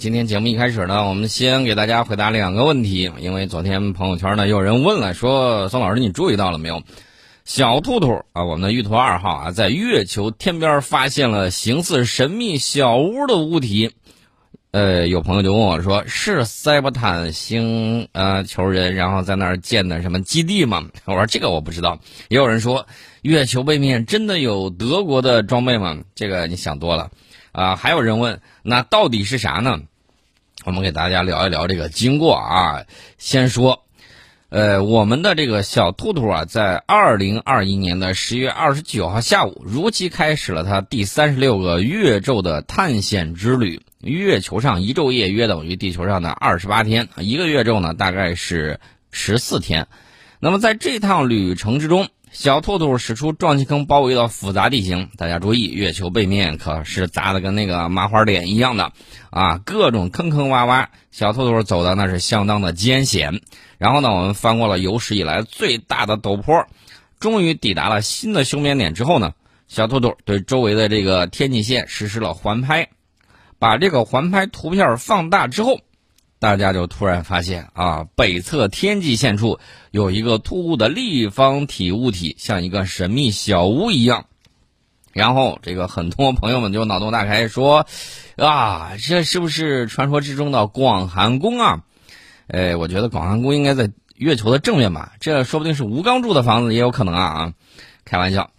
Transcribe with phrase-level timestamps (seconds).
[0.00, 6.82] 今天节目一开始呢，我们先给大家回答两个问题，因为昨天朋友圈呢有人问了，说宋老师你注意到了没有？
[7.44, 13.90] 小兔兔啊，我们的玉兔二号啊，在月球天边发现了形似神秘小屋的物体。
[14.70, 21.98] 呃，有朋友就问我说：“是塞伯坦星呃球人，然后在那儿建的什么基地吗？” 我说：“这个我不知道。”
[22.30, 22.86] 也有人说
[23.20, 27.10] ：“月球背面真的有德国的装备吗？”这个你想多了。
[27.52, 29.78] 啊，还有人问：“那到底是啥呢？”
[30.70, 32.84] 我们给大家聊一聊这个经过啊。
[33.18, 33.82] 先说，
[34.50, 43.80] 呃，我们的这个小兔兔啊，在二零二一年的十月二十九号下午，如期开始了它第三十六个月昼的探险之旅。
[44.00, 48.78] 月球上一昼夜约等于地球上的二十八天，一个月昼呢大概是
[49.10, 49.88] 十四天。
[50.38, 55.10] 那么在这趟旅程之中，小兔兔使出撞击坑包围的复杂地形。
[55.16, 58.92] 大家注意，月球背面可是砸的跟那个麻花脸一样的
[59.30, 60.86] 啊，各种坑坑洼洼。
[61.10, 63.40] 小兔兔走的那是相当的艰险。
[63.78, 66.66] 然后呢，我们翻过了有史以来最大的陡坡，
[67.18, 69.32] 终于抵达了新的休眠点之后呢，
[69.66, 72.90] 小兔兔对周围的这个天际线实施了环拍。
[73.58, 75.80] 把这个环拍图片放大之后，
[76.40, 79.60] 大家就突然发现啊，北侧天际线处
[79.90, 84.24] 有一个突兀的立方体物体，像一个神秘小屋一样。
[85.12, 87.86] 然后，这个很多朋友们就脑洞大开，说
[88.38, 91.82] ：“啊，这是不是传说之中的广寒宫啊？”
[92.48, 97.52] 哎，我觉得广寒宫应该在月球的正面吧，这说不定是吴刚住的房子，也有可能啊啊！
[98.04, 98.50] 开玩笑。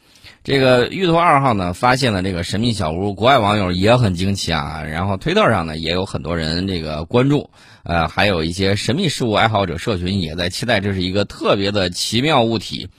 [0.44, 4.82] 这个玉兔二号呢，发现了这个神秘小屋，国外网友也很惊奇啊。
[4.84, 7.52] 然后推特上呢，也有很多人这个关注，
[7.84, 12.90] 呃，还有一些神秘事物爱好者社群也在期待这是一个特别的奇妙物体。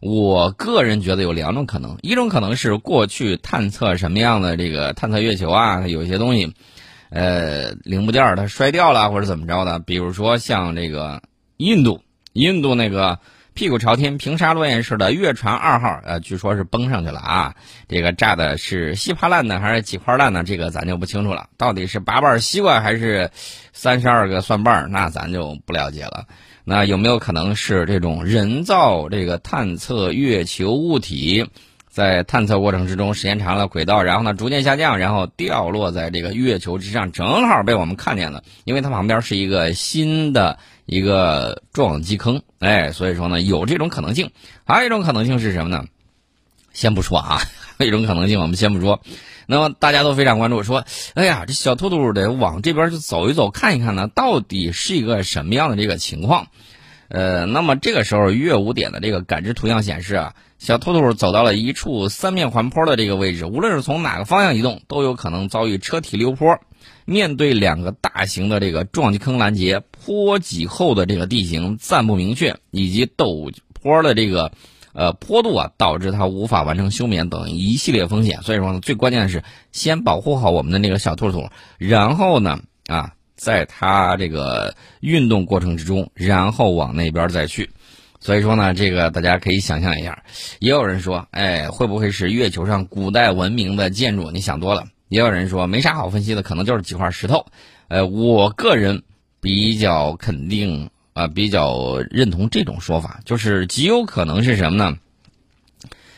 [0.00, 6.52] 我个人觉得有两种可能，一种可能是过去探测什么样的这个探测月球啊，有一些东西，
[7.10, 11.22] 呃，零部件它摔掉了或者怎么着的，比如说像这个
[11.58, 12.00] 印度，
[12.32, 13.20] 印度那个。
[13.58, 17.56] 屁股朝天、平沙落雁式的月船二号，呃，据说是崩上去了啊。
[17.88, 20.44] 这个炸的是稀巴烂的还是几块烂的？
[20.44, 21.48] 这个咱就不清楚了。
[21.56, 23.32] 到底是八瓣西瓜还是
[23.72, 24.88] 三十二个蒜瓣？
[24.92, 26.26] 那咱就不了解了。
[26.62, 31.50] 那有没有可能是这种人造这个探测月球物体，
[31.88, 38.44] 在探测过程之中时间长了，轨道然后呢逐渐下降，然后掉落在这个月球之上，正好被我们看见了？
[38.62, 40.60] 因为它旁边是一个新的。
[40.88, 44.30] 一个撞击坑，哎，所以说呢，有这种可能性。
[44.64, 45.84] 还有一种可能性是什么呢？
[46.72, 47.42] 先不说啊，
[47.76, 49.02] 还 有一种可能性我们先不说。
[49.46, 56.46] 那么大家都非常关注，说，哎呀，这小兔兔得往这边去走一走，看一看呢，到底是一个什么样的这个情况？
[57.08, 66.58] 呃，那么这个时候月五点的这个感知图像显示啊，小兔兔走到了一处三面环坡的这个位置，无论是从哪个方向移动，都有可能遭遇车体溜坡。
[67.04, 74.52] 面对两个大型的这个撞击坑拦截，坡脊后的这个地形暂不明确，以及陡坡的这个
[74.94, 78.40] 呃坡度啊，导致它无法完成休眠等一系列风险。
[78.40, 87.68] 所以说呢，最关键的是先保护好我们的那个小兔兔，然后呢啊，在它这个运动过程之中，然后往那边再去。
[88.18, 90.24] 所以说呢，这个大家可以想象一下。
[90.58, 94.30] 也有人说，哎，会不会是月球上古代文明的建筑？
[94.30, 94.84] 你想多了。
[95.10, 97.44] 也有人说没啥好分析的，可能就是几块石头。
[97.88, 99.02] 呃，我个人
[99.48, 104.98] 比较肯定啊，比较认同这种说法，就是极有可能是什么呢？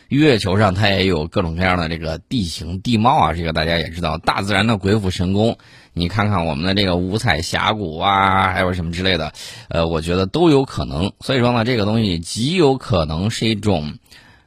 [0.09, 5.57] 月球上它也有各种各样的这个地形地貌啊，这个大家也知道，大自然的鬼斧神工。
[5.93, 9.31] 你看看我们的这个五彩峡谷啊，还有什么之类的，
[9.69, 11.13] 呃，我觉得都有可能。
[11.21, 13.93] 所以说呢，这个东西极有可能是一种，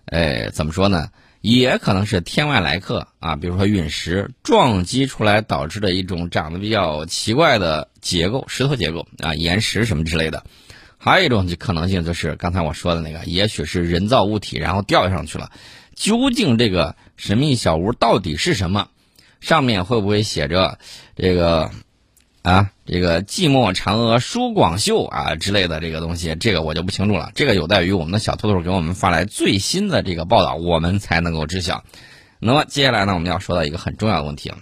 [0.04, 1.08] 呃，怎么说呢？
[1.44, 10.42] 也可能是天外来客啊，比如说陨石撞击出来导致的一种长得比较奇怪的结构，石头结构啊，岩石什么之类的。
[10.96, 15.52] 还有一种可能性就是刚才我说的那个，也许是人造物体然后掉上去了。
[15.94, 18.88] 究竟这个神秘小屋到底是什么？
[19.42, 20.78] 上面会不会写着
[21.14, 21.70] 这个？
[22.44, 27.32] 啊，这个寂寞嫦娥舒广秀啊之类的这个东西，这个我就不清楚了。
[27.34, 31.84] 这个有待于我们的小兔兔给我们发来最新的这个报道，我们才能够知晓。
[32.40, 34.58] 那么接下来呢，我们要说到一个很重要的问题了。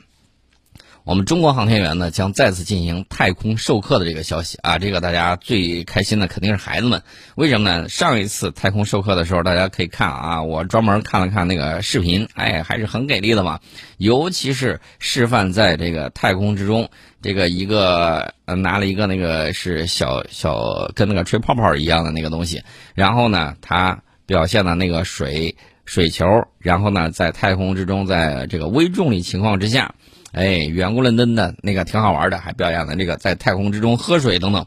[1.04, 7.02] 我们中国航天员呢将再次进行太空授课的这个消息啊，这个大家最开心的肯定是孩子们。
[7.34, 7.88] 为什么呢？
[7.88, 13.58] 上一次太空授课的时候，大家可以看啊，我专门看了看那个视频，哎，还是很给力的嘛。
[13.98, 16.88] 尤其是示范在这个太空之中，
[17.20, 22.62] 这个一个拿了一个那个是小小跟那个吹泡泡一样的那个东西，
[22.94, 29.96] 然后呢，他表现的那个水水球，然后呢，在太空之中，在这个微重力情况之下。
[30.32, 34.66] 哎，圆咕棱登的那个挺好玩的，还表演了这个在太空之中喝水等等。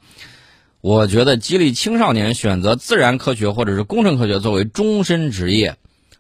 [0.82, 5.78] 我觉得激励青少年选择自然科学或者是工程科学作为终身职业，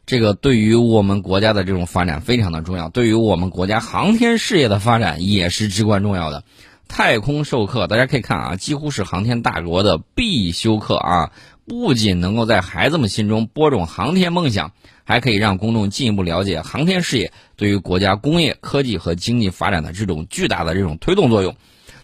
[0.07, 6.43] 这个对于我们国家的这种发展非常的重要，对于我们国家航天事业的发展也是至关重要的。
[6.87, 11.31] 太空授课，大家可以看啊，几乎是航天大国的必修课啊，
[11.65, 14.71] 不仅能够在孩子们心中播种航天梦想，
[15.03, 21.55] 还可以让公众进一步了解航天事业对于国家工业、科技和经济发展的这种巨大的这种推动作用。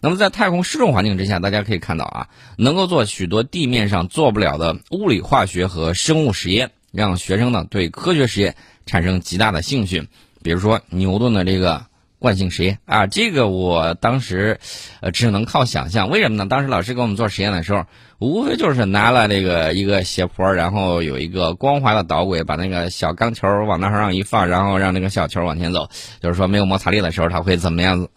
[0.03, 8.55] 那么，在太空失重环境之下，大家可以看到啊，能够做许多地面上做不了的物理、化学和生物实验，让学生呢对科学实验
[8.87, 10.07] 产生极大的兴趣。
[10.41, 11.85] 比如说牛顿的这个
[12.21, 14.59] 惯性实验啊，这个我当时
[14.99, 16.07] 呃只能靠想象。
[16.07, 16.45] 为什么呢？
[16.45, 17.85] 当时老师给我们做实验的时候，
[18.19, 25.89] 无非就是拿了这个一个斜坡，然后有一个光滑的导轨，把那个小钢球往那上一放，然后让那个小球往前走。
[26.21, 28.11] 就是说没有摩擦力的时候，它会怎么样子？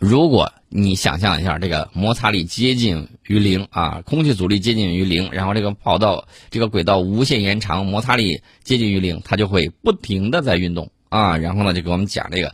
[0.00, 11.36] 如果你想象一下，这个摩擦力接近于零啊，空气阻力接近于零，然后这个跑道、这个轨道无限延长，摩擦力接近于零，它就会不停的在运动啊。
[11.36, 12.52] 然后呢，就给我们讲这个，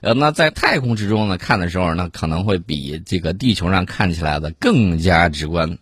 [0.00, 5.78] 呃，那在太空之中呢，看的时候呢，可能会比这个地球上看起来的更加直观。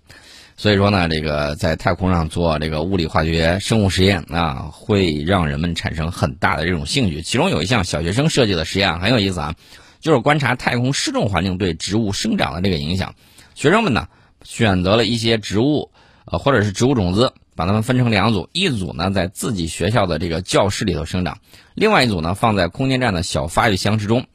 [0.56, 7.22] 所以说呢，这个在太空上做这个物理、化学、生物实验啊，会让人们产生很大的这种兴趣。
[7.22, 9.54] 其中有一项小学生设计的实验很有意思啊。
[10.00, 13.16] 就是观察太空失重环境对植物生长的这个影响。
[13.56, 14.06] 学生们呢
[14.44, 15.90] 选择了一些植物，
[16.24, 21.38] 呃，或者是植物种子，把它们分成两组，一组呢在自己学校的这个教室里头生长，
[21.74, 24.26] 另外一组呢放在空间站的小发育箱之中。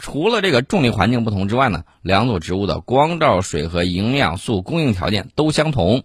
[0.00, 6.02] 除了这个重力环境不同之外呢，两组植物的光照、水和营养素供应条件都相同。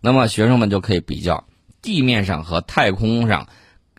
[0.00, 1.48] 那么学生们就可以比较
[1.82, 3.48] 地面上和太空上。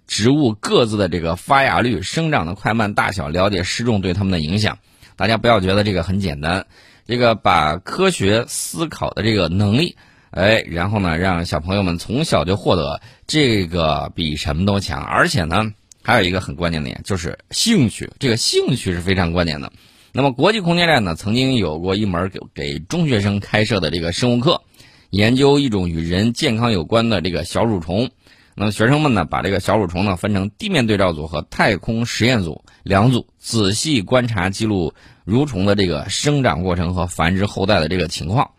[0.07, 4.77] 植物各自的这个发芽率、生长的快慢、大小，了解失重对它们的影响。
[5.18, 6.66] 大家不要觉得这个很简单，
[7.06, 9.98] 这个把科学思考的这个能力，
[10.31, 15.04] 哎，然后呢，让小朋友们从小就获得这个比什么都强。
[15.04, 18.10] 而且呢，还有一个很关键的点，就是兴趣。
[18.18, 19.74] 这个兴趣是非常关键的。
[20.13, 24.62] 那么，国际空间站呢，曾经有过一门给给中学生开设的这个生物课，
[25.10, 28.10] 研究一种与人健康有关的这个小蠕虫。
[28.56, 34.94] 那么学生们呢，把这个小蠕虫呢分成地面对照组和太空实验组两组，仔细观察记录
[35.25, 38.51] 蠕虫的这个生长过程和繁殖后代的这个情况。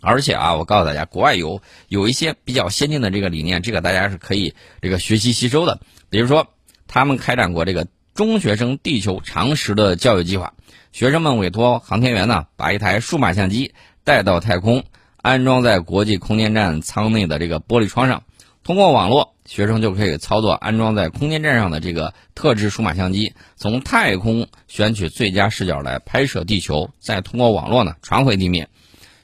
[0.00, 5.80] 而且啊，我告诉大家，国外有有一些比较先进的这个理念，这个大家是可以这个学习吸收的。
[6.08, 6.48] 比如说，
[6.86, 10.54] 他们开展过这个中学生地球常识的教育计划，
[10.92, 13.74] 学生们委托航天员呢，把一台数码相机
[14.04, 14.84] 带到太空，
[15.16, 18.22] 安装在国际空间站舱内的这个玻璃窗上。
[18.62, 28.68] 通过网络，学生就可以操作安装在空间站上的这个特制数码相机，从太空选取最佳视角来拍摄地球，再通过网络呢传回地面。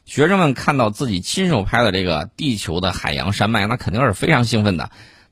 [0.07, 4.91] 学生们看到自己亲手拍的这个地球的海洋山脉，那肯定是非常兴奋的。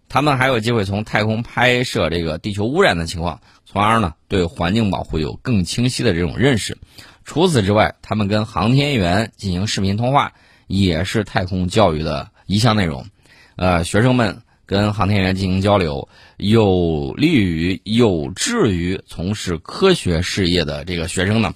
[0.08, 6.76] 他们还有机会从太空拍摄这个地球污染的情况，从而呢对环境保护有更清晰的这种认识。
[7.24, 10.32] 除此之外，他们跟航天员进行视频通话，
[10.66, 13.06] 也是太空教育的一项内容。
[13.54, 21.54] 呃，学生们跟航天员进行交流，有利于有志于从事科学事业的这个学生呢，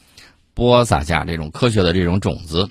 [0.55, 2.71] 播撒下这种科学的这种种子。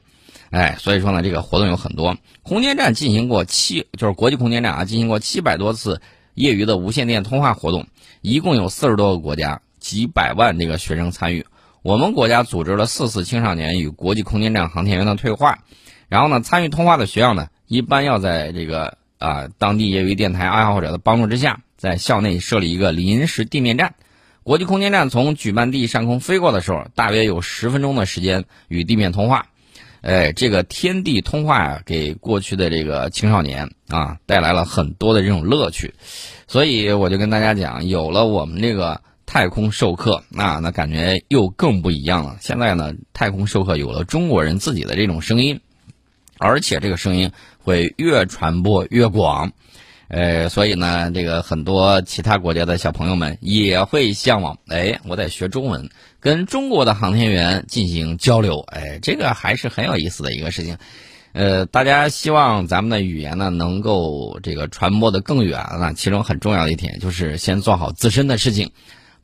[0.50, 2.18] 哎，所以说呢，这个活动有很多。
[2.44, 6.02] 空间站进行过七，就是国际空间站啊，进行过七百多次
[6.34, 7.88] 业余的无线电通话活动，
[8.22, 11.46] 一共有四十多个国家，几百万这个学生参与。
[11.84, 15.60] 我们国家组织了四次青少年与国际空间站航天员的对话，
[16.10, 18.98] 然后呢，参与通话的学校呢，一般要在这个。
[19.20, 23.96] 啊，当地业余电台爱好者的帮助之下，在校内设立一个临时地面站。
[24.44, 29.48] 国际空间站从举办地上空飞过的时候，大约有十分钟的时间与地面通话。
[30.02, 35.94] 哎，这个天地通话啊，给过去的这个青少年啊带来了很多的这种乐趣。
[36.48, 42.38] 所以我就跟大家讲，有了我们这个太空授课，那那感觉又更不一样了。
[42.40, 45.60] 现在呢，太空授课有了中国人自己的这种声音。
[46.40, 49.54] 而且这个声音会越传播越广，
[50.10, 60.78] 呃，所以呢，这个很多其他国家的小朋友们也会向往，哎，我得学中文，跟中国的航天员进行交流，哎，这个还是很有意思的一个事情。
[61.34, 68.72] 呃，大家希望咱们的语言呢能够这个传播的更远，那其中很重要的一点就是先做好自身的事情，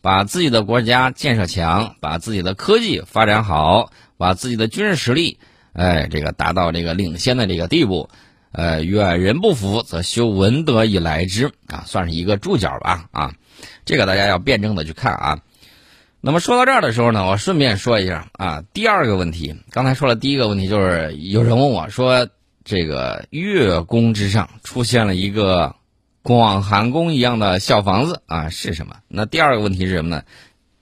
[0.01, 5.39] 把自己的国家建设强，把自己的科技发展好，把自己的军事实力。
[5.71, 8.09] 哎，这个达到这个领先的这个地步，
[8.53, 13.33] 呃，远人不服则修文德以来之啊，算是一个注脚吧啊。
[13.83, 15.39] 这个大家要辩证的去看啊。
[16.21, 22.29] 那么说到这儿的时候呢，我顺便说一下啊，第二个问题，刚才说了第一个问题，就是有人问我说，
[22.63, 25.75] 这个月宫之上出现了一个
[26.21, 28.95] 广寒宫一样的小房子啊，是什么？
[29.09, 30.23] 那第二个问题是什么呢？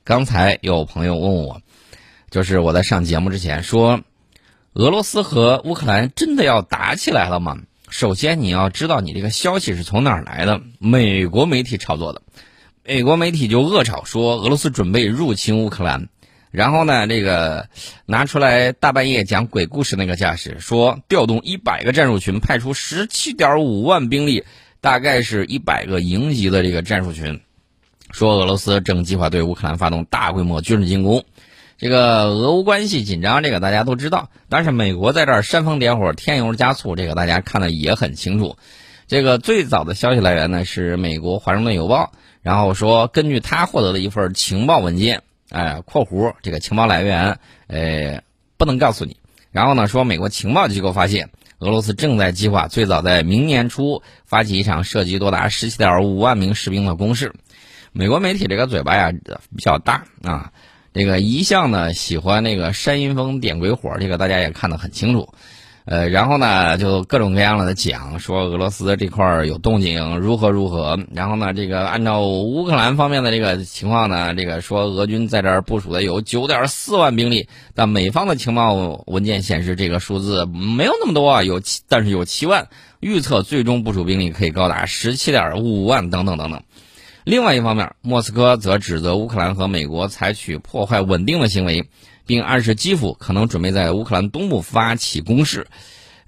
[0.03, 1.61] 刚才有朋友问我，
[2.29, 4.01] 就是我在上节目之前说，
[4.73, 7.57] 俄罗斯和乌克兰真的要打起来了吗？
[7.89, 10.61] 首先你要知道，你这个消息是从哪儿来的？
[10.79, 12.21] 美国媒体炒作的。
[12.85, 16.07] 美国媒体就恶炒说俄罗斯准备入侵乌克兰，
[16.51, 17.67] 然后呢，这个
[18.05, 24.45] 拿出来大半夜讲鬼故事那个架势，说调动一百个战术群，派出十七点五万兵力，
[24.79, 27.41] 大概是一百个营级的这个战术群，
[28.11, 31.25] 说俄罗斯正计划对乌克兰发动大规模军事进攻。
[31.81, 38.55] 这个俄乌关系紧张，这个大家都知道，但是美国在这儿煽风点火、添油加醋，这个大家看的也很清楚。
[39.07, 42.11] 这个最早的消息来源呢是美国《华盛顿邮报》。
[42.43, 48.21] 然后说，根据他获得的一份情报文件，哎，括弧这个情报来源，呃，
[48.57, 49.17] 不能告诉你。
[49.51, 57.33] 然后呢，说美国情报机构发现，俄罗斯正在计划最早在明年初发起一场涉及多达十七点五万名士兵的攻势。
[57.91, 60.53] 美国媒体这个嘴巴呀比较大啊，
[60.93, 65.29] 这个一向呢喜欢那个煽阴风点鬼火，这个大家也看得很清楚。
[65.83, 70.99] 呃，然后呢，就各种各样的讲说俄罗斯这块有动静，如何如何。
[71.11, 82.67] 然后呢，这个按照乌克兰方面的这个情况呢，这个说俄军在这儿部署的有九点四万兵力，但美方的情报文件显示这个数字没有那么多啊，有七，但是有七万，
[82.99, 86.61] 预测最终部署兵力可以高达十七点五万等等等等。
[87.23, 91.89] 另外一方面，莫斯科则指责乌克兰和美国采取破坏稳定的行为。
[92.23, 95.67] 并暗示基辅可能准备在乌克兰东部发起攻势。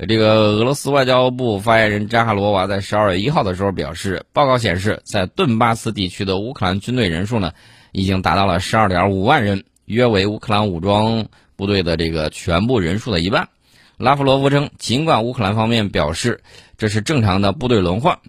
[0.08, 7.54] 这个俄罗斯外交部发言人扎哈罗娃在十二月一号的时候表示，报告显示，在顿巴斯地区的乌克兰军队人数呢，
[7.94, 13.48] 已经达到了十二点五万人，约为乌克兰武装部队的这个全部人数的一半。
[13.96, 16.42] 拉夫罗夫称，尽管乌克兰方面表示
[16.78, 18.20] 这是正常的部队轮换，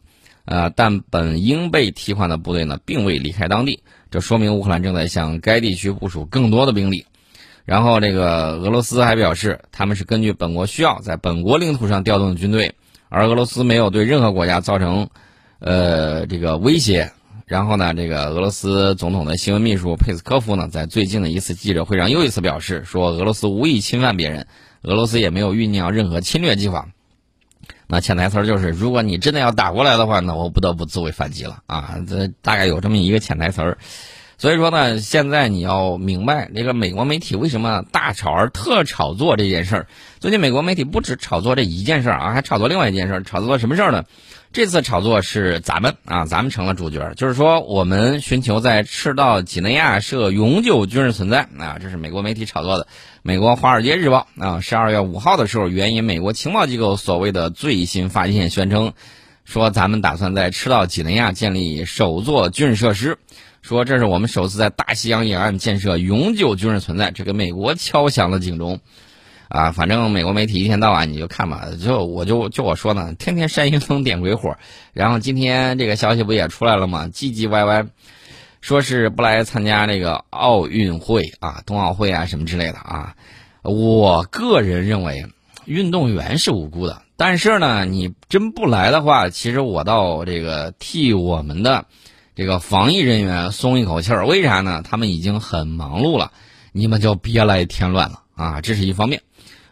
[0.44, 7.06] 呃，但本应被替换的部队呢，并未离开当地，这说明乌克兰正在向该地区部署更多的兵力。
[7.64, 12.74] 然后，这个俄罗斯还表示，他们是根据本国需要，在本国领土上调动军队，
[13.08, 15.08] 而俄罗斯没有对任何国家造成，
[15.60, 17.10] 呃，这个威胁。
[17.46, 24.46] 然后呢，这个俄罗斯总统的新闻秘书佩斯科夫呢，在最近的一次记者会上又一次表示，说俄罗斯无意侵犯别人，
[24.82, 26.88] 俄罗斯也没有酝酿任何侵略计划。
[27.86, 31.96] 那潜台词就是，如果你真的要打过来的话，那我不得不自卫反击了啊！
[32.08, 33.78] 这大概有这么一个潜台词儿。
[34.44, 39.86] 所以说呢，现在你要明白这个美国媒体为什么大炒而特炒作这件事儿。
[40.20, 43.22] 最近美国媒体不止炒作这一件事儿啊，还炒作另外一件事儿。
[43.22, 44.04] 炒作什么事儿呢？
[44.52, 47.14] 这次炒作是咱们啊，咱们成了主角。
[47.16, 52.86] 就是说，我们寻求在赤道几内亚设永久军事存在啊，这是美国媒体炒作的。
[53.22, 58.92] 美国《华尔街日报》啊，十二月五号的时候，援引美国情报机构所谓的最新发现，宣称
[59.46, 63.16] 说咱们打算在赤道几内亚建立首座军事设施。
[63.64, 68.78] 说这是我们首次在大西洋沿岸建设永久军事存在，这个美国敲响了警钟，
[69.48, 74.58] 啊，反正美国媒体一天到晚你就看吧，就我就就我说呢，天天煽阴风点鬼火，
[74.92, 77.08] 然后今天这个消息不也出来了吗？
[77.10, 77.86] 唧唧歪歪，
[78.60, 83.14] 说是不来参加这个奥运会啊，冬奥会啊什么之类的啊。
[83.62, 85.24] 我个人认为，
[85.64, 91.86] 运动员是无辜的，但是呢，你真不来的话，其实我倒这个替我们的。
[92.36, 94.82] 这个防疫人员松一口气儿，为啥呢？
[94.82, 96.32] 他们已经很忙碌了，
[96.72, 98.60] 你们就别来添乱了啊！
[98.60, 99.22] 这是一方面。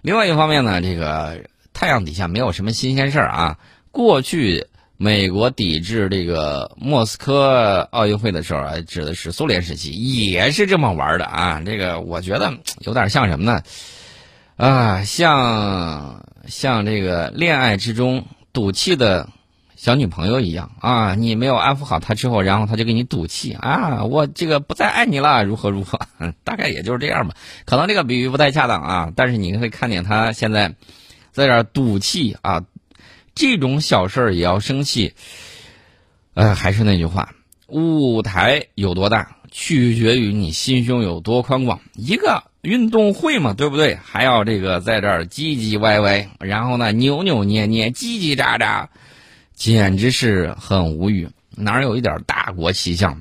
[0.01, 3.59] 另外一方面呢，这个太阳底下没有什么新鲜事儿啊。
[3.91, 9.91] 过去美国抵制这个莫斯科奥运会的时候，指的是苏联时期，
[10.31, 11.61] 也是这么玩的啊。
[11.67, 13.63] 这个我觉得有点像什么呢？
[14.57, 19.29] 啊，像像这个恋爱之中赌气的。
[19.83, 25.99] 小女朋友一样啊，你没有安抚好她之后，然后她就给你赌气啊，我这个不再爱你了，如何如何，
[26.45, 27.35] 大概也就是这样吧。
[27.65, 30.77] 可能这个比喻不太恰当啊，但是你可以看见她现在
[31.33, 32.65] 在这赌气啊，
[33.35, 35.15] 这种小事儿也要生气。
[36.35, 37.35] 呃，还是那句话，
[37.67, 41.81] 舞台有多大，取决于你心胸有多宽广。
[41.97, 43.97] 一个运动会嘛，对不对？
[43.97, 48.87] 还要这个在这儿唧唧歪歪，然后呢扭扭捏捏，叽叽喳喳。
[49.63, 53.21] 简直是很无语，哪有一点大国气象？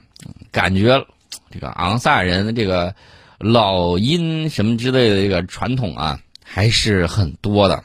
[0.51, 1.05] 感觉
[1.51, 2.95] 这个昂萨人的这个
[3.37, 7.83] 老鹰什么之类的这个传统啊，还是很多的。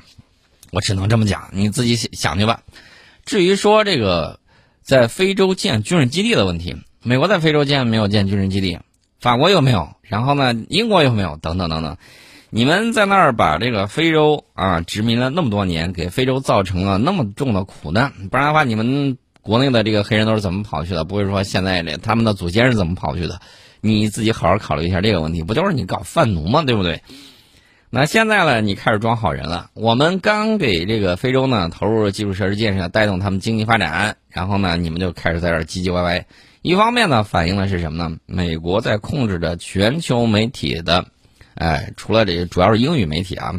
[0.71, 2.63] 我只能这么讲，你自己想去吧。
[3.27, 4.41] 至于说这个
[4.83, 8.79] 在非洲建军事基地的问题，美国在非洲建没有建军事基地？
[9.21, 9.95] 法国有没有？
[10.01, 11.37] 然后呢，英国有没有？
[11.43, 11.99] 等等等等。
[12.51, 21.05] 你们在那儿把这个非洲啊殖民了那么多年，给非洲造成了那么重的苦难，不然的话，你们国内的这个黑人都是怎么跑去的？
[21.05, 23.41] 不会说现在这他们的祖先是怎么跑去的？
[23.81, 26.63] 你自己好好考虑一下这个问题，不就是你搞贩奴吗？
[26.63, 27.03] 对不对？
[27.91, 29.71] 那现在呢，你开始装好人了。
[29.75, 36.27] 我们刚给这个非洲呢投入基础设施建设，带动他们经济发展，然后呢，你们就开始在这唧唧歪歪。
[36.63, 38.17] 一方面呢，反映的是什么呢？
[38.27, 41.07] 美国在控制着全球媒体的。
[41.57, 43.55] 哎，除了这个，主要是英语媒体啊，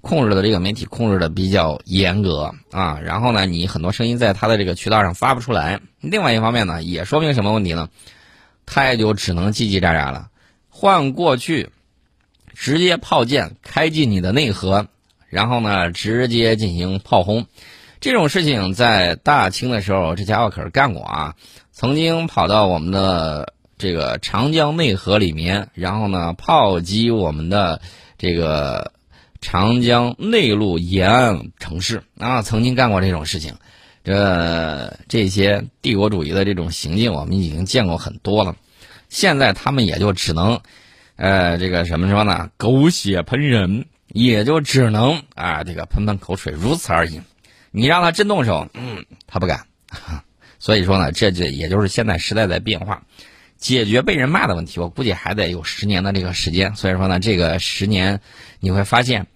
[0.00, 3.00] 控制的这个媒体控制的比较严格啊。
[3.02, 5.80] 然后呢，你很多声音在他的这个渠道上发不出来。
[6.00, 7.88] 另外一方面呢，也说明什么问题呢？
[8.64, 10.28] 他也就只能叽叽喳喳了。
[10.68, 11.70] 换过去，
[12.54, 14.86] 直接炮舰开进你的内河，
[15.28, 17.46] 然后呢，直接进行炮轰。
[18.00, 21.34] 这种事情在大清的时候，这家伙可是干过啊，
[21.72, 23.52] 曾经跑到我们的。
[23.82, 27.82] 这个长江内河里面，然后呢，炮击我们的
[28.16, 28.92] 这个
[29.40, 33.56] 长江内陆沿岸城市啊，曾经干过这种事情。
[34.04, 38.54] 这这些帝国主义的这种行径，我们已经见过很多了。
[39.08, 40.60] 现在他们也就只能，
[41.16, 42.50] 呃，这个什么说呢？
[42.56, 47.20] 狗血喷人，也就只能啊，这个喷喷口水，如此而已。
[47.72, 49.66] 你让他真动手，嗯，他不敢。
[50.60, 53.02] 所以说呢，这就也就是现在时代在变化。
[53.62, 56.74] 解决被人骂的问题，我估计还得有十年的这个时间。
[56.74, 58.20] 所以说呢，这个十年
[58.58, 59.28] 你会发现，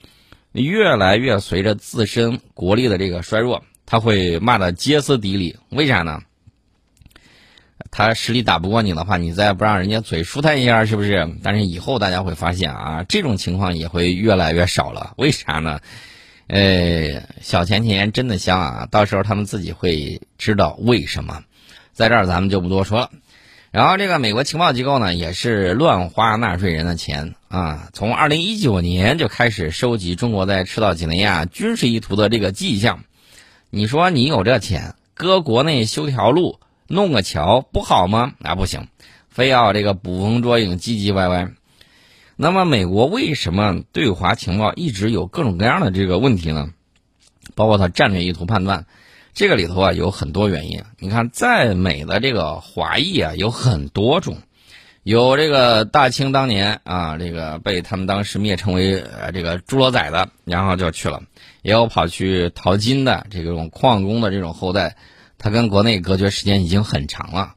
[0.51, 5.57] 越来越随着自身国力的这个衰弱，他会骂的歇斯底里。
[5.71, 6.23] 为啥呢？
[7.93, 11.31] 他实力打不过你的话，你再不让人家嘴舒坦一下，是不是？
[11.45, 15.15] 但是以后大家会发现啊，这种情况也会越来越少了。
[15.17, 15.79] 为啥呢？
[16.49, 18.89] 呃，小钱钱真的香啊！
[18.91, 21.45] 到时候他们自己会知道为什么。
[21.93, 23.11] 在这儿咱们就不多说了。
[23.77, 27.91] 然后这个美国情报机构呢，也是乱花纳税人的钱啊！
[27.93, 33.05] 从二零一九年就开始收集中国在赤道几内亚军事意图的这个迹象。
[33.69, 38.33] 你说你有这钱，搁国内修条路、弄个桥不好吗？
[38.43, 38.89] 啊，不行，
[39.29, 41.51] 非要这个捕风捉影、唧唧歪歪。
[42.35, 46.71] 那么美国为什么对华情报一直有各种各样的这个问题呢？
[47.55, 48.87] 包括它战略意图判断。
[49.37, 54.39] 这个里头啊有很多原因，你看，在美的这个华裔啊有很多种，
[55.03, 61.21] 有这个大清当年啊这个被他们当时灭称为呃这个猪猡仔的，然后就去了，
[61.61, 64.97] 也有跑去淘金的这种矿工的这种后代，
[65.37, 67.53] 他跟国内隔绝时间已经很长了，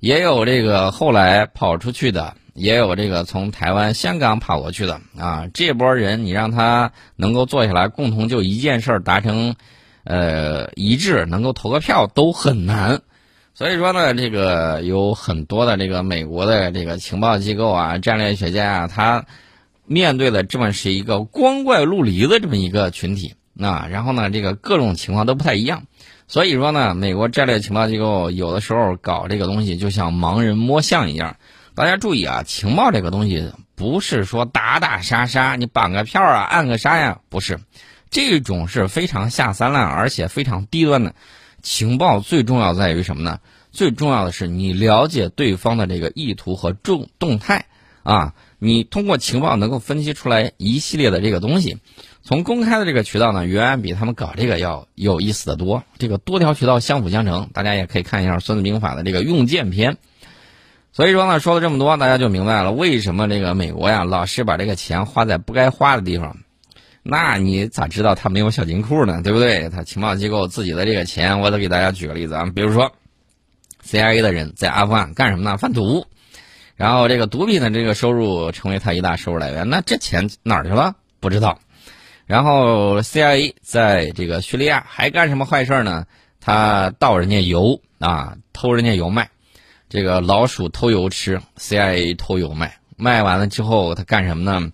[0.00, 5.00] 也有这个后来跑出去的，也有这个从台湾、香港跑过去的。
[5.16, 9.54] 啊，这波人你让他能够坐下来共同就一件事儿达成。
[10.10, 13.00] 呃，一致能够投个票都很难，
[13.54, 19.24] 所以说呢，这个有很多的这个美国的这个情报机构啊、战略学家啊，他
[19.86, 25.84] 面对的这么是一个光怪陆离的这么一个群体啊，然后呢，这个各种情况都不太一样，
[26.26, 31.36] 所以说呢，美国战略情报机构有的时候搞这个东西就像盲人摸象一样。
[31.76, 37.60] 大家注意啊，情报这个东西不是说打打杀杀，你绑个票啊、按个杀呀，不是。
[38.10, 41.14] 这种是非常下三滥，而且非常低端的
[41.62, 42.20] 情报。
[42.20, 43.38] 最重要在于什么呢？
[43.72, 47.66] 最重要的是你了解对方的这个意图和动动态
[48.02, 48.34] 啊！
[48.58, 51.78] 你通过情报能够分析出来一系列的这个东西。
[52.22, 55.84] 从公开的这个渠道呢，远远比他们搞这个要有意思的多。
[55.98, 59.96] 这个多条渠道相辅相成，大家也可以看一下《孙子兵法》的这个用剑篇。
[60.92, 66.38] 所以说呢，说了这么多，大家就明白了为什么这个美国呀老是把这个钱花在不该花的地方。
[67.02, 69.22] 那你咋知道他没有小金库呢？
[69.22, 69.68] 对不对？
[69.70, 72.92] 他情报机构自己的这个钱，我得给大家举个例子啊，比如说
[73.84, 75.56] ，CIA 的人在阿富汗干什么呢？
[75.56, 76.06] 贩毒，
[76.76, 79.68] 然后这个毒品的这个收入成为他一大收入来源。
[79.70, 80.94] 那这钱哪儿去了？
[81.20, 81.58] 不知道。
[82.26, 86.06] 然后 CIA 在这个叙利亚还干什么坏事呢？
[86.38, 89.30] 他盗人家油啊，偷人家油卖，
[89.88, 94.70] 这个老鼠偷油吃，CIA 偷油卖，卖完了之后他干什么呢？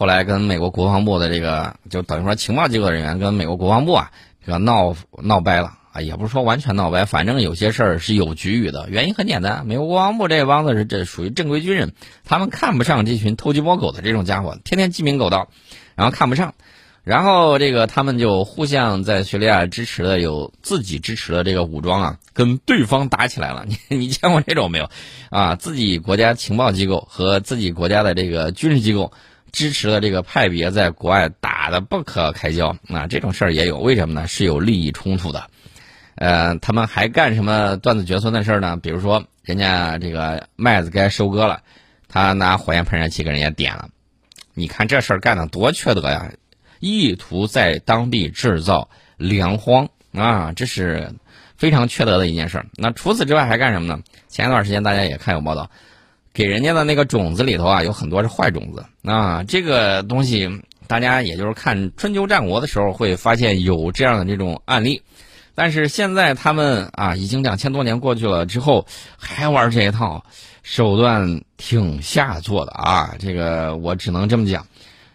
[0.00, 4.10] 后来跟美国国防部的这个，就等于说情报机构人员跟美国国防部啊，
[4.42, 8.88] 这个闹闹掰了啊，也不是说完全闹掰，反正有些事儿是有局域的。
[8.88, 11.92] 原因很简单，美国国防部这帮子是这属于正规军人，
[12.24, 15.48] 他们看不上这群偷鸡摸狗的这种家伙，天天鸡鸣狗盗，
[15.96, 16.54] 然后看不上，
[17.04, 23.66] 然后这个他们就互相在叙利亚支持的有自己支持的这个武装啊，跟对方打起来了。
[23.68, 24.88] 你 你见过这种没有？
[25.28, 29.12] 啊，自己国家情报机构和自己国家的这个军事机构。
[29.52, 34.26] 支持的这个派别在国外打的不可开交啊，这种事儿也有，为什么呢？
[34.26, 35.44] 是有利益冲突的。
[36.16, 38.76] 呃，他们还干什么断子绝孙的事儿呢？
[38.76, 41.62] 比如说，人家这个麦子该收割了，
[42.08, 43.88] 他拿火焰喷射器给人家点了。
[44.54, 46.30] 你看这事儿干的多缺德呀！
[46.80, 51.12] 意图在当地制造粮荒啊，这是
[51.56, 52.64] 非常缺德的一件事。
[52.74, 54.02] 那除此之外还干什么呢？
[54.28, 55.70] 前一段时间大家也看有报道，
[56.32, 59.42] 给人家的那个种子里头啊，有很多是坏种子啊。
[59.44, 60.48] 这个东西
[60.86, 65.02] 大家也就是看春秋战国的时候会发现有这样的这种案例，
[65.54, 70.24] 但是现在他们啊，已经两千多年过去了之后还玩这一套。
[70.62, 73.14] 手段挺下作的啊！
[73.18, 74.64] 这个我只能这么讲，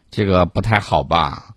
[0.10, 1.55] 这个不太好吧？